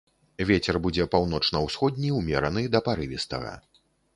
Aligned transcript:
Вецер 0.51 0.79
будзе 0.85 1.05
паўночна-ўсходні 1.15 2.09
ўмераны 2.19 2.67
да 2.77 2.85
парывістага. 2.89 3.53